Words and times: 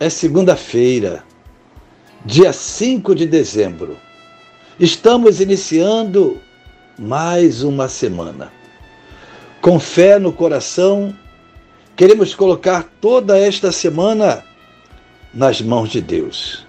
é 0.00 0.10
segunda-feira, 0.10 1.24
dia 2.24 2.52
5 2.52 3.14
de 3.14 3.26
dezembro. 3.26 3.96
Estamos 4.78 5.40
iniciando 5.40 6.40
mais 6.98 7.62
uma 7.62 7.88
semana. 7.88 8.52
Com 9.60 9.78
fé 9.78 10.18
no 10.18 10.32
coração, 10.32 11.16
queremos 11.94 12.34
colocar 12.34 12.90
toda 13.00 13.38
esta 13.38 13.70
semana 13.70 14.44
nas 15.32 15.60
mãos 15.60 15.90
de 15.90 16.00
Deus. 16.00 16.66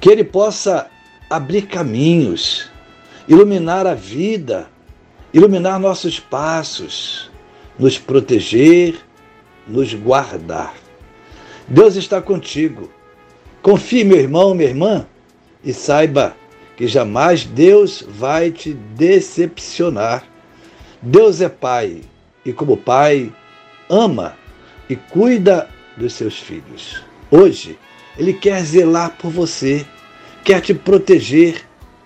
Que 0.00 0.08
Ele 0.08 0.24
possa 0.24 0.86
abrir 1.28 1.66
caminhos, 1.66 2.70
iluminar 3.28 3.86
a 3.86 3.94
vida, 3.94 4.66
iluminar 5.32 5.78
nossos 5.78 6.18
passos, 6.18 7.30
nos 7.78 7.98
proteger, 7.98 8.96
nos 9.68 9.92
guardar. 9.92 10.85
Deus 11.68 11.96
está 11.96 12.22
contigo. 12.22 12.90
Confie, 13.60 14.04
meu 14.04 14.18
irmão, 14.18 14.54
minha 14.54 14.68
irmã, 14.68 15.06
e 15.64 15.72
saiba 15.72 16.36
que 16.76 16.86
jamais 16.86 17.44
Deus 17.44 18.04
vai 18.08 18.52
te 18.52 18.72
decepcionar. 18.72 20.24
Deus 21.02 21.40
é 21.40 21.48
Pai 21.48 22.02
e, 22.44 22.52
como 22.52 22.76
Pai, 22.76 23.32
ama 23.90 24.36
e 24.88 24.94
cuida 24.94 25.68
dos 25.96 26.12
seus 26.12 26.38
filhos. 26.38 27.02
Hoje, 27.30 27.76
Ele 28.16 28.32
quer 28.32 28.62
zelar 28.62 29.16
por 29.18 29.32
você, 29.32 29.84
quer 30.44 30.60
te 30.60 30.72
proteger, 30.72 31.64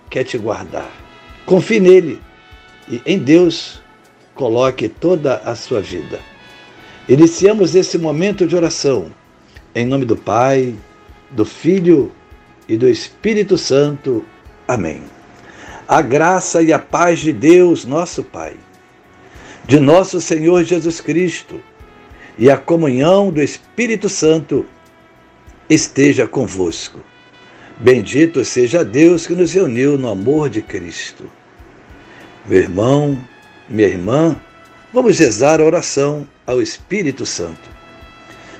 quer 0.09 0.23
te 0.23 0.39
guardar. 0.39 0.89
Confie 1.45 1.79
nele 1.79 2.19
e 2.89 2.99
em 3.05 3.19
Deus 3.19 3.79
coloque 4.33 4.89
toda 4.89 5.35
a 5.45 5.53
sua 5.53 5.81
vida. 5.81 6.19
Iniciamos 7.07 7.75
esse 7.75 7.99
momento 7.99 8.47
de 8.47 8.55
oração 8.55 9.11
em 9.73 9.85
nome 9.85 10.05
do 10.05 10.17
Pai, 10.17 10.75
do 11.31 11.45
Filho 11.45 12.11
e 12.67 12.75
do 12.75 12.87
Espírito 12.89 13.57
Santo. 13.57 14.25
Amém. 14.67 15.01
A 15.87 16.01
graça 16.01 16.61
e 16.61 16.73
a 16.73 16.79
paz 16.79 17.19
de 17.19 17.31
Deus, 17.31 17.85
nosso 17.85 18.23
Pai, 18.23 18.55
de 19.65 19.79
nosso 19.79 20.19
Senhor 20.19 20.63
Jesus 20.63 20.99
Cristo 20.99 21.59
e 22.37 22.49
a 22.49 22.57
comunhão 22.57 23.31
do 23.31 23.41
Espírito 23.41 24.09
Santo 24.09 24.65
esteja 25.69 26.27
convosco. 26.27 26.99
Bendito 27.77 28.43
seja 28.45 28.83
Deus 28.83 29.25
que 29.25 29.33
nos 29.33 29.53
reuniu 29.53 29.97
no 29.97 30.09
amor 30.09 30.49
de 30.49 30.61
Cristo. 30.61 31.29
Meu 32.45 32.59
irmão, 32.59 33.17
minha 33.69 33.87
irmã, 33.87 34.39
vamos 34.93 35.17
rezar 35.17 35.61
a 35.61 35.63
oração 35.63 36.27
ao 36.45 36.61
Espírito 36.61 37.25
Santo. 37.25 37.70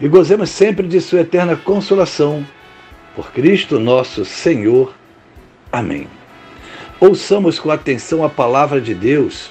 e 0.00 0.08
gozemos 0.08 0.50
sempre 0.50 0.86
de 0.86 1.00
Sua 1.00 1.20
eterna 1.20 1.56
consolação. 1.56 2.46
Por 3.14 3.32
Cristo 3.32 3.80
nosso 3.80 4.24
Senhor. 4.24 4.94
Amém. 5.72 6.06
Ouçamos 7.00 7.58
com 7.58 7.70
atenção 7.70 8.22
a 8.22 8.28
palavra 8.28 8.80
de 8.80 8.94
Deus. 8.94 9.50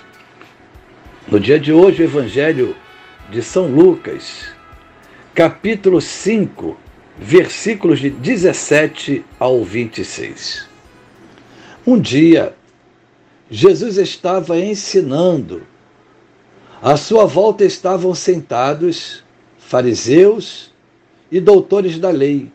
No 1.27 1.39
dia 1.39 1.59
de 1.59 1.73
hoje, 1.73 2.03
o 2.03 2.05
Evangelho 2.05 2.75
de 3.31 3.41
São 3.41 3.67
Lucas, 3.67 4.45
capítulo 5.33 5.99
5, 5.99 6.77
versículos 7.17 7.99
de 7.99 8.11
17 8.11 9.25
ao 9.39 9.63
26. 9.63 10.67
Um 11.87 11.99
dia, 11.99 12.55
Jesus 13.49 13.97
estava 13.97 14.59
ensinando. 14.59 15.63
À 16.81 16.95
sua 16.97 17.25
volta 17.25 17.65
estavam 17.65 18.13
sentados 18.13 19.24
fariseus 19.67 20.71
e 21.31 21.39
doutores 21.39 21.97
da 21.97 22.11
lei, 22.11 22.51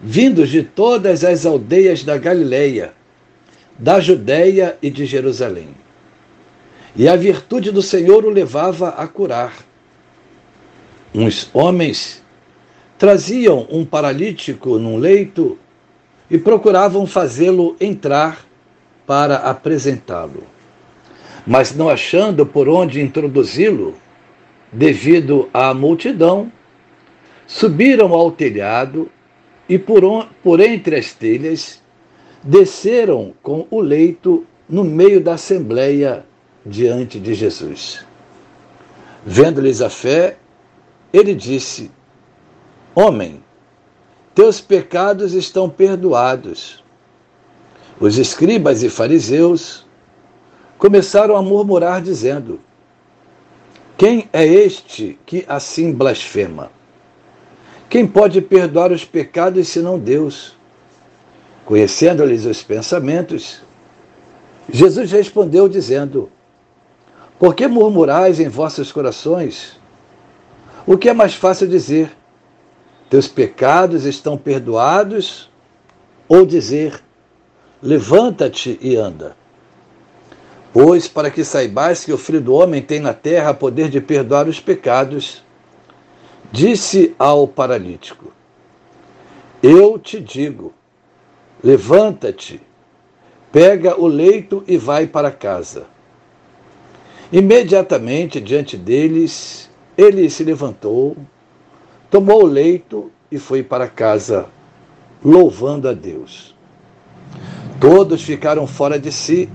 vindos 0.00 0.48
de 0.48 0.62
todas 0.62 1.22
as 1.22 1.44
aldeias 1.44 2.02
da 2.02 2.16
Galileia, 2.16 2.94
da 3.78 4.00
Judéia 4.00 4.78
e 4.80 4.88
de 4.88 5.04
Jerusalém. 5.04 5.68
E 6.96 7.06
a 7.06 7.16
virtude 7.16 7.70
do 7.70 7.82
Senhor 7.82 8.24
o 8.24 8.30
levava 8.30 8.88
a 8.88 9.06
curar. 9.06 9.54
Uns 11.14 11.50
homens 11.52 12.22
traziam 12.96 13.66
um 13.70 13.84
paralítico 13.84 14.78
num 14.78 14.96
leito 14.96 15.58
e 16.30 16.38
procuravam 16.38 17.06
fazê-lo 17.06 17.76
entrar 17.78 18.46
para 19.06 19.36
apresentá-lo. 19.36 20.44
Mas 21.46 21.74
não 21.74 21.90
achando 21.90 22.46
por 22.46 22.70
onde 22.70 23.02
introduzi-lo, 23.02 23.94
devido 24.76 25.48
à 25.54 25.72
multidão, 25.72 26.52
subiram 27.46 28.12
ao 28.12 28.30
telhado 28.30 29.10
e 29.66 29.78
por, 29.78 30.04
on, 30.04 30.26
por 30.42 30.60
entre 30.60 30.96
as 30.96 31.14
telhas 31.14 31.82
desceram 32.42 33.32
com 33.42 33.66
o 33.70 33.80
leito 33.80 34.46
no 34.68 34.84
meio 34.84 35.18
da 35.20 35.34
assembleia 35.34 36.26
diante 36.64 37.18
de 37.18 37.32
Jesus. 37.32 38.04
Vendo-lhes 39.24 39.80
a 39.80 39.88
fé, 39.88 40.36
ele 41.10 41.34
disse: 41.34 41.90
Homem, 42.94 43.42
teus 44.34 44.60
pecados 44.60 45.32
estão 45.32 45.70
perdoados. 45.70 46.84
Os 47.98 48.18
escribas 48.18 48.82
e 48.82 48.90
fariseus 48.90 49.86
começaram 50.76 51.34
a 51.34 51.42
murmurar, 51.42 52.02
dizendo: 52.02 52.60
quem 53.96 54.28
é 54.32 54.44
este 54.44 55.18
que 55.24 55.44
assim 55.48 55.92
blasfema? 55.92 56.70
Quem 57.88 58.06
pode 58.06 58.42
perdoar 58.42 58.92
os 58.92 59.04
pecados 59.04 59.68
senão 59.68 59.98
Deus? 59.98 60.54
Conhecendo-lhes 61.64 62.44
os 62.44 62.62
pensamentos, 62.62 63.62
Jesus 64.70 65.10
respondeu, 65.10 65.68
dizendo: 65.68 66.30
Por 67.38 67.54
que 67.54 67.66
murmurais 67.66 68.38
em 68.38 68.48
vossos 68.48 68.92
corações? 68.92 69.78
O 70.86 70.98
que 70.98 71.08
é 71.08 71.14
mais 71.14 71.34
fácil 71.34 71.66
dizer? 71.66 72.14
Teus 73.08 73.28
pecados 73.28 74.04
estão 74.04 74.36
perdoados? 74.36 75.50
Ou 76.28 76.44
dizer: 76.44 77.00
Levanta-te 77.80 78.78
e 78.82 78.96
anda? 78.96 79.36
Pois, 80.78 81.08
para 81.08 81.30
que 81.30 81.42
saibais 81.42 82.04
que 82.04 82.12
o 82.12 82.18
Filho 82.18 82.38
do 82.38 82.52
Homem 82.52 82.82
tem 82.82 83.00
na 83.00 83.14
terra 83.14 83.54
poder 83.54 83.88
de 83.88 83.98
perdoar 83.98 84.46
os 84.46 84.60
pecados, 84.60 85.42
disse 86.52 87.14
ao 87.18 87.48
paralítico: 87.48 88.30
Eu 89.62 89.98
te 89.98 90.20
digo, 90.20 90.74
levanta-te, 91.64 92.60
pega 93.50 93.98
o 93.98 94.06
leito 94.06 94.62
e 94.68 94.76
vai 94.76 95.06
para 95.06 95.30
casa. 95.30 95.86
Imediatamente 97.32 98.38
diante 98.38 98.76
deles, 98.76 99.70
ele 99.96 100.28
se 100.28 100.44
levantou, 100.44 101.16
tomou 102.10 102.42
o 102.42 102.46
leito 102.46 103.10
e 103.30 103.38
foi 103.38 103.62
para 103.62 103.88
casa, 103.88 104.44
louvando 105.24 105.88
a 105.88 105.94
Deus. 105.94 106.54
Todos 107.80 108.22
ficaram 108.22 108.66
fora 108.66 108.98
de 108.98 109.10
si 109.10 109.48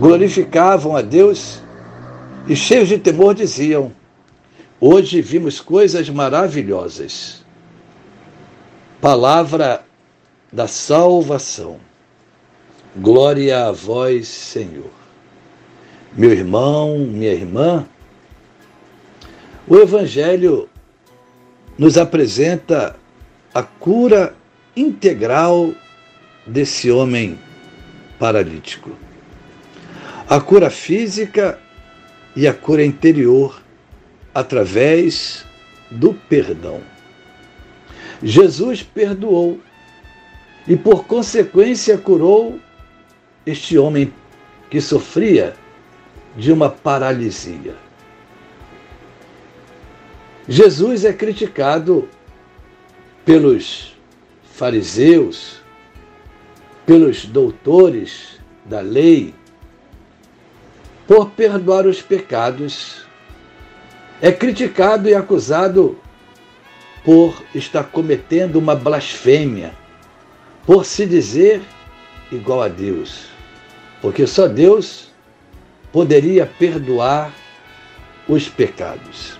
glorificavam 0.00 0.96
a 0.96 1.02
Deus 1.02 1.60
e, 2.48 2.56
cheios 2.56 2.88
de 2.88 2.98
temor, 2.98 3.34
diziam: 3.34 3.92
Hoje 4.80 5.20
vimos 5.20 5.60
coisas 5.60 6.08
maravilhosas. 6.08 7.44
Palavra 9.00 9.84
da 10.50 10.66
salvação. 10.66 11.78
Glória 12.96 13.66
a 13.66 13.72
vós, 13.72 14.26
Senhor. 14.26 14.90
Meu 16.16 16.32
irmão, 16.32 16.98
minha 16.98 17.32
irmã, 17.32 17.86
o 19.68 19.76
Evangelho 19.76 20.68
nos 21.78 21.96
apresenta 21.96 22.96
a 23.54 23.62
cura 23.62 24.34
integral 24.74 25.72
desse 26.46 26.90
homem 26.90 27.38
paralítico. 28.18 28.90
A 30.30 30.40
cura 30.40 30.70
física 30.70 31.58
e 32.36 32.46
a 32.46 32.54
cura 32.54 32.84
interior 32.84 33.60
através 34.32 35.44
do 35.90 36.14
perdão. 36.14 36.80
Jesus 38.22 38.80
perdoou 38.80 39.58
e, 40.68 40.76
por 40.76 41.04
consequência, 41.04 41.98
curou 41.98 42.60
este 43.44 43.76
homem 43.76 44.14
que 44.70 44.80
sofria 44.80 45.54
de 46.36 46.52
uma 46.52 46.70
paralisia. 46.70 47.74
Jesus 50.46 51.04
é 51.04 51.12
criticado 51.12 52.08
pelos 53.24 53.96
fariseus, 54.44 55.60
pelos 56.86 57.24
doutores 57.24 58.38
da 58.64 58.80
lei, 58.80 59.34
por 61.10 61.30
perdoar 61.30 61.88
os 61.88 62.00
pecados. 62.00 63.04
É 64.22 64.30
criticado 64.30 65.08
e 65.08 65.14
acusado 65.14 65.98
por 67.04 67.42
estar 67.52 67.82
cometendo 67.82 68.60
uma 68.60 68.76
blasfêmia, 68.76 69.74
por 70.64 70.84
se 70.84 71.04
dizer 71.04 71.62
igual 72.30 72.62
a 72.62 72.68
Deus. 72.68 73.24
Porque 74.00 74.24
só 74.24 74.46
Deus 74.46 75.10
poderia 75.90 76.46
perdoar 76.46 77.34
os 78.28 78.48
pecados. 78.48 79.36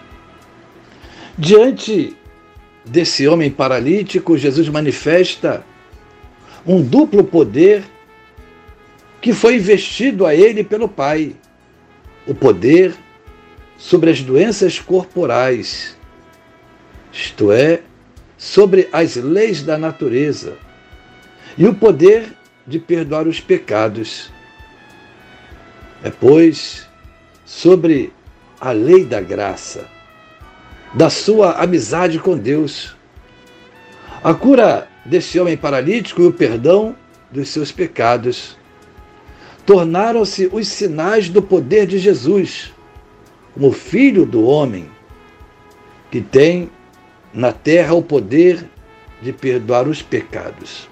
Diante 1.39 2.17
desse 2.85 3.29
homem 3.29 3.49
paralítico, 3.49 4.37
Jesus 4.37 4.69
manifesta 4.69 5.65
um 6.67 6.83
duplo 6.83 7.23
poder 7.23 7.85
que 9.21 9.33
foi 9.33 9.55
investido 9.55 10.27
a 10.27 10.35
ele 10.35 10.65
pelo 10.65 10.89
Pai: 10.89 11.37
o 12.31 12.35
poder 12.35 12.94
sobre 13.77 14.09
as 14.09 14.23
doenças 14.23 14.79
corporais, 14.79 15.97
isto 17.12 17.50
é, 17.50 17.81
sobre 18.38 18.88
as 18.93 19.17
leis 19.17 19.65
da 19.65 19.77
natureza, 19.77 20.56
e 21.59 21.67
o 21.67 21.75
poder 21.75 22.32
de 22.65 22.79
perdoar 22.79 23.27
os 23.27 23.41
pecados. 23.41 24.31
É, 26.05 26.09
pois, 26.09 26.88
sobre 27.44 28.12
a 28.61 28.71
lei 28.71 29.05
da 29.05 29.21
graça 29.21 29.88
da 30.94 31.11
sua 31.11 31.55
amizade 31.61 32.21
com 32.21 32.38
Deus. 32.38 32.97
A 34.23 34.33
cura 34.35 34.87
desse 35.05 35.41
homem 35.41 35.56
paralítico 35.56 36.23
e 36.23 36.26
o 36.26 36.33
perdão 36.33 36.94
dos 37.29 37.49
seus 37.49 37.73
pecados 37.73 38.56
tornaram-se 39.71 40.51
os 40.53 40.67
sinais 40.67 41.29
do 41.29 41.41
poder 41.41 41.87
de 41.87 41.97
Jesus, 41.97 42.73
como 43.55 43.71
Filho 43.71 44.27
do 44.27 44.45
homem, 44.45 44.91
que 46.11 46.21
tem 46.21 46.69
na 47.33 47.53
terra 47.53 47.95
o 47.95 48.03
poder 48.03 48.69
de 49.23 49.33
perdoar 49.33 49.87
os 49.87 50.03
pecados. 50.03 50.89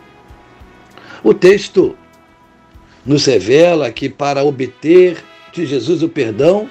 O 1.25 1.35
texto 1.35 1.99
nos 3.05 3.27
revela 3.27 3.91
que 3.91 4.09
para 4.09 4.45
obter 4.45 5.25
de 5.53 5.67
Jesus 5.67 6.01
o 6.05 6.09
perdão 6.09 6.71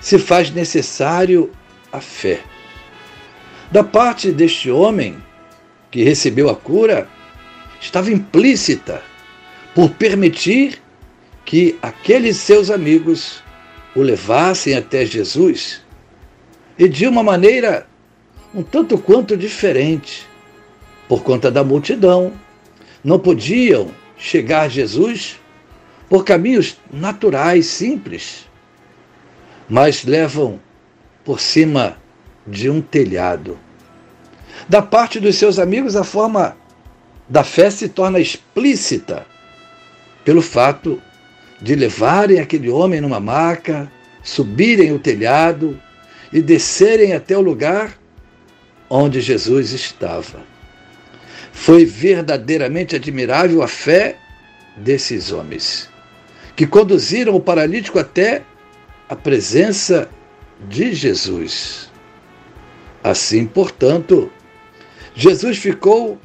se 0.00 0.18
faz 0.18 0.50
necessário 0.50 1.48
a 1.92 2.00
fé. 2.00 2.40
Da 3.70 3.84
parte 3.84 4.32
deste 4.32 4.68
homem 4.68 5.16
que 5.92 6.02
recebeu 6.02 6.50
a 6.50 6.56
cura, 6.56 7.08
estava 7.80 8.10
implícita 8.10 9.00
por 9.76 9.90
permitir 9.90 10.82
que 11.44 11.78
aqueles 11.82 12.38
seus 12.38 12.70
amigos 12.70 13.42
o 13.94 14.00
levassem 14.00 14.74
até 14.74 15.04
Jesus 15.04 15.82
e 16.78 16.88
de 16.88 17.06
uma 17.06 17.22
maneira 17.22 17.86
um 18.54 18.62
tanto 18.62 18.96
quanto 18.96 19.36
diferente, 19.36 20.28
por 21.08 21.22
conta 21.22 21.50
da 21.50 21.64
multidão. 21.64 22.32
Não 23.02 23.18
podiam 23.18 23.90
chegar 24.16 24.62
a 24.62 24.68
Jesus 24.68 25.40
por 26.08 26.24
caminhos 26.24 26.78
naturais, 26.92 27.66
simples, 27.66 28.48
mas 29.68 30.04
levam 30.04 30.60
por 31.24 31.40
cima 31.40 31.98
de 32.46 32.70
um 32.70 32.80
telhado. 32.80 33.58
Da 34.68 34.80
parte 34.80 35.18
dos 35.18 35.36
seus 35.36 35.58
amigos, 35.58 35.96
a 35.96 36.04
forma 36.04 36.56
da 37.28 37.42
fé 37.42 37.70
se 37.70 37.88
torna 37.88 38.20
explícita 38.20 39.26
pelo 40.24 40.40
fato 40.40 41.02
de 41.64 41.74
levarem 41.74 42.40
aquele 42.40 42.68
homem 42.68 43.00
numa 43.00 43.18
maca, 43.18 43.90
subirem 44.22 44.92
o 44.92 44.98
telhado 44.98 45.80
e 46.30 46.42
descerem 46.42 47.14
até 47.14 47.38
o 47.38 47.40
lugar 47.40 47.98
onde 48.90 49.18
Jesus 49.22 49.72
estava. 49.72 50.42
Foi 51.52 51.86
verdadeiramente 51.86 52.94
admirável 52.94 53.62
a 53.62 53.66
fé 53.66 54.18
desses 54.76 55.32
homens, 55.32 55.88
que 56.54 56.66
conduziram 56.66 57.34
o 57.34 57.40
paralítico 57.40 57.98
até 57.98 58.42
a 59.08 59.16
presença 59.16 60.10
de 60.68 60.92
Jesus. 60.92 61.90
Assim, 63.02 63.46
portanto, 63.46 64.30
Jesus 65.14 65.56
ficou 65.56 66.20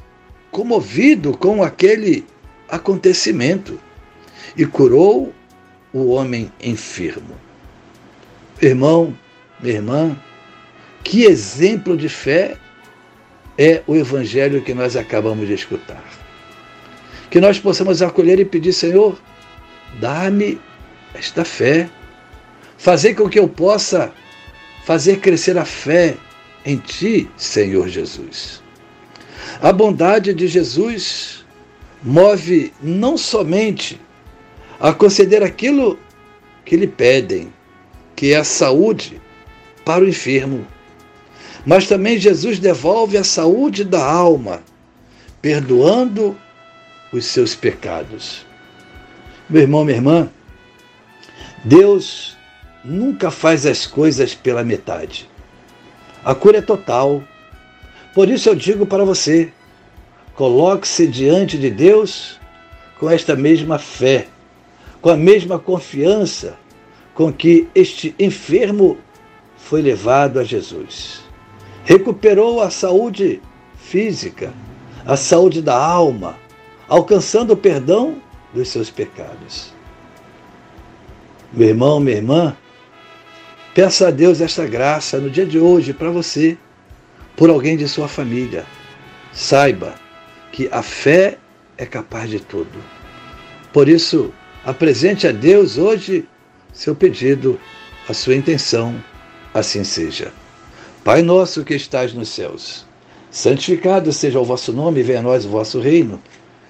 comovido 0.50 1.34
com 1.34 1.62
aquele 1.62 2.26
acontecimento 2.68 3.80
e 4.56 4.66
curou 4.66 5.32
o 5.92 6.10
homem 6.10 6.52
enfermo. 6.62 7.36
Irmão, 8.60 9.16
minha 9.60 9.76
irmã, 9.76 10.16
que 11.02 11.24
exemplo 11.24 11.96
de 11.96 12.08
fé 12.08 12.56
é 13.56 13.82
o 13.86 13.94
evangelho 13.94 14.62
que 14.62 14.74
nós 14.74 14.96
acabamos 14.96 15.46
de 15.46 15.54
escutar. 15.54 16.04
Que 17.30 17.40
nós 17.40 17.58
possamos 17.58 18.02
acolher 18.02 18.38
e 18.38 18.44
pedir, 18.44 18.72
Senhor, 18.72 19.18
dá-me 20.00 20.60
esta 21.14 21.44
fé, 21.44 21.88
fazer 22.76 23.14
com 23.14 23.28
que 23.28 23.38
eu 23.38 23.48
possa 23.48 24.12
fazer 24.84 25.20
crescer 25.20 25.58
a 25.58 25.64
fé 25.64 26.16
em 26.64 26.76
Ti, 26.76 27.30
Senhor 27.36 27.88
Jesus. 27.88 28.62
A 29.60 29.72
bondade 29.72 30.32
de 30.32 30.46
Jesus 30.46 31.44
move 32.02 32.72
não 32.82 33.16
somente 33.16 34.00
a 34.80 34.92
conceder 34.94 35.42
aquilo 35.42 35.98
que 36.64 36.76
lhe 36.76 36.86
pedem, 36.86 37.52
que 38.16 38.32
é 38.32 38.36
a 38.36 38.44
saúde 38.44 39.20
para 39.84 40.02
o 40.02 40.08
enfermo, 40.08 40.66
mas 41.66 41.86
também 41.86 42.18
Jesus 42.18 42.58
devolve 42.58 43.18
a 43.18 43.24
saúde 43.24 43.84
da 43.84 44.02
alma, 44.02 44.62
perdoando 45.42 46.36
os 47.12 47.26
seus 47.26 47.54
pecados. 47.54 48.46
Meu 49.48 49.62
irmão, 49.62 49.84
minha 49.84 49.98
irmã, 49.98 50.30
Deus 51.64 52.36
nunca 52.84 53.30
faz 53.30 53.66
as 53.66 53.86
coisas 53.86 54.34
pela 54.34 54.64
metade. 54.64 55.28
A 56.24 56.34
cura 56.34 56.58
é 56.58 56.62
total. 56.62 57.22
Por 58.14 58.28
isso 58.28 58.48
eu 58.48 58.54
digo 58.54 58.86
para 58.86 59.04
você: 59.04 59.52
coloque-se 60.34 61.06
diante 61.06 61.58
de 61.58 61.70
Deus 61.70 62.38
com 62.98 63.10
esta 63.10 63.34
mesma 63.36 63.78
fé, 63.78 64.28
com 65.00 65.10
a 65.10 65.16
mesma 65.16 65.58
confiança 65.58 66.58
com 67.14 67.32
que 67.32 67.68
este 67.74 68.14
enfermo 68.18 68.98
foi 69.56 69.82
levado 69.82 70.38
a 70.38 70.44
Jesus. 70.44 71.22
Recuperou 71.84 72.60
a 72.60 72.70
saúde 72.70 73.40
física, 73.76 74.52
a 75.04 75.16
saúde 75.16 75.60
da 75.62 75.76
alma, 75.76 76.36
alcançando 76.88 77.52
o 77.52 77.56
perdão 77.56 78.16
dos 78.54 78.68
seus 78.68 78.90
pecados. 78.90 79.72
Meu 81.52 81.68
irmão, 81.68 81.98
minha 82.00 82.16
irmã, 82.16 82.56
Peça 83.72 84.08
a 84.08 84.10
Deus 84.10 84.40
esta 84.40 84.66
graça 84.66 85.18
no 85.18 85.30
dia 85.30 85.46
de 85.46 85.56
hoje 85.56 85.92
para 85.92 86.10
você, 86.10 86.58
por 87.36 87.48
alguém 87.48 87.76
de 87.76 87.86
sua 87.86 88.08
família. 88.08 88.66
Saiba 89.32 89.94
que 90.50 90.68
a 90.72 90.82
fé 90.82 91.38
é 91.78 91.86
capaz 91.86 92.28
de 92.28 92.40
tudo. 92.40 92.82
Por 93.72 93.88
isso, 93.88 94.34
apresente 94.64 95.26
a 95.26 95.32
Deus 95.32 95.78
hoje 95.78 96.28
seu 96.72 96.94
pedido, 96.94 97.58
a 98.08 98.14
sua 98.14 98.34
intenção, 98.34 98.94
assim 99.52 99.84
seja. 99.84 100.32
Pai 101.04 101.22
nosso 101.22 101.64
que 101.64 101.74
estás 101.74 102.12
nos 102.12 102.28
céus, 102.28 102.86
Santificado 103.30 104.12
seja 104.12 104.40
o 104.40 104.44
vosso 104.44 104.72
nome, 104.72 105.04
venha 105.04 105.20
a 105.20 105.22
nós 105.22 105.44
o 105.44 105.48
vosso 105.48 105.78
reino. 105.78 106.20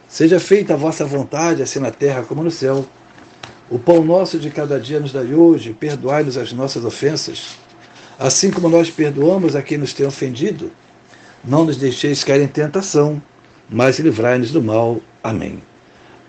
Seja 0.07 0.39
feita 0.39 0.75
a 0.75 0.77
vossa 0.77 1.07
vontade, 1.07 1.63
assim 1.63 1.79
na 1.79 1.91
terra 1.91 2.23
como 2.23 2.43
no 2.43 2.51
céu. 2.51 2.85
O 3.71 3.79
pão 3.79 4.05
nosso 4.05 4.39
de 4.39 4.51
cada 4.51 4.79
dia 4.79 5.01
nos 5.01 5.13
dai 5.13 5.33
hoje, 5.33 5.73
perdoai-nos 5.73 6.37
as 6.37 6.53
nossas 6.53 6.85
ofensas, 6.85 7.57
assim 8.19 8.51
como 8.51 8.69
nós 8.69 8.91
perdoamos 8.91 9.57
a 9.57 9.63
quem 9.63 9.79
nos 9.79 9.95
tem 9.95 10.07
ofendido. 10.07 10.71
Não 11.43 11.65
nos 11.65 11.79
deixeis 11.79 12.23
cair 12.23 12.43
em 12.43 12.49
tentação, 12.49 13.23
mas 13.69 13.99
livrai-nos 13.99 14.51
do 14.51 14.63
mal. 14.63 15.01
Amém. 15.23 15.70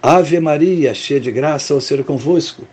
Ave 0.03 0.39
Maria, 0.39 0.95
cheia 0.95 1.19
de 1.19 1.31
graça, 1.31 1.75
o 1.75 1.79
Senhor 1.79 1.99
é 1.99 2.03
convosco. 2.03 2.67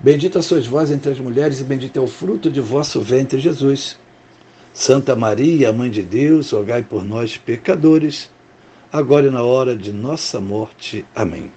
Bendita 0.00 0.42
sois 0.42 0.66
vós 0.66 0.90
entre 0.90 1.12
as 1.12 1.20
mulheres, 1.20 1.60
e 1.60 1.64
bendito 1.64 1.96
é 1.96 2.02
o 2.02 2.08
fruto 2.08 2.50
de 2.50 2.60
vosso 2.60 3.00
ventre, 3.00 3.38
Jesus. 3.38 3.96
Santa 4.74 5.14
Maria, 5.14 5.72
Mãe 5.72 5.88
de 5.88 6.02
Deus, 6.02 6.50
rogai 6.50 6.82
por 6.82 7.04
nós, 7.04 7.36
pecadores, 7.36 8.28
agora 8.92 9.28
e 9.28 9.30
na 9.30 9.44
hora 9.44 9.76
de 9.76 9.92
nossa 9.92 10.40
morte. 10.40 11.04
Amém. 11.14 11.52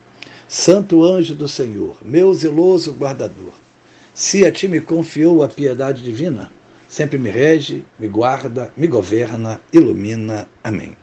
Santo 0.47 1.03
anjo 1.03 1.33
do 1.33 1.47
Senhor, 1.47 1.97
meu 2.03 2.31
zeloso 2.31 2.93
guardador, 2.93 3.53
se 4.13 4.45
a 4.45 4.51
ti 4.51 4.67
me 4.67 4.79
confiou 4.79 5.41
a 5.41 5.47
piedade 5.47 6.03
divina, 6.03 6.51
sempre 6.87 7.17
me 7.17 7.31
rege, 7.31 7.83
me 7.99 8.07
guarda, 8.07 8.71
me 8.77 8.85
governa, 8.85 9.59
ilumina. 9.73 10.47
Amém. 10.63 10.95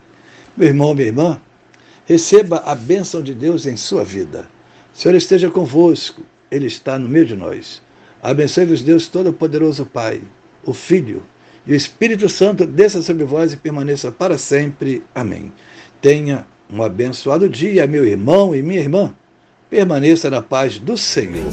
Meu 0.56 0.68
irmão, 0.68 0.94
minha 0.94 1.08
irmã, 1.08 1.40
receba 2.06 2.62
a 2.64 2.74
bênção 2.74 3.20
de 3.20 3.34
Deus 3.34 3.66
em 3.66 3.76
sua 3.76 4.04
vida. 4.04 4.48
O 4.94 4.98
Senhor 4.98 5.14
esteja 5.14 5.50
convosco, 5.50 6.22
Ele 6.50 6.66
está 6.66 6.98
no 6.98 7.08
meio 7.08 7.26
de 7.26 7.36
nós. 7.36 7.82
Abençoe-vos, 8.22 8.82
Deus 8.82 9.08
Todo-Poderoso 9.08 9.84
Pai, 9.84 10.22
o 10.64 10.72
Filho 10.72 11.22
e 11.66 11.72
o 11.72 11.74
Espírito 11.74 12.28
Santo 12.28 12.64
desça 12.64 13.02
sobre 13.02 13.24
vós 13.24 13.52
e 13.52 13.56
permaneça 13.56 14.12
para 14.12 14.38
sempre. 14.38 15.02
Amém. 15.14 15.52
Tenha 16.00 16.46
um 16.72 16.82
abençoado 16.82 17.48
dia, 17.48 17.86
meu 17.86 18.06
irmão 18.06 18.54
e 18.54 18.62
minha 18.62 18.80
irmã. 18.80 19.12
Permaneça 19.68 20.30
na 20.30 20.40
paz 20.40 20.78
do 20.78 20.96
Senhor. 20.96 21.52